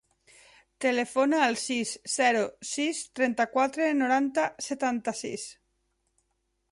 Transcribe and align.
Telefona 0.85 1.41
al 1.47 1.57
sis, 1.63 1.91
zero, 2.13 2.41
sis, 2.71 3.03
trenta-quatre, 3.19 3.91
noranta, 4.01 4.49
setanta-sis. 4.69 5.47